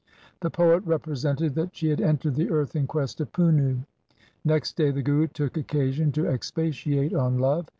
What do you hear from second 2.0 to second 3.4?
entered the earth in quest of